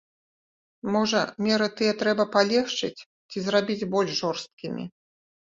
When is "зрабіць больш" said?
3.49-4.11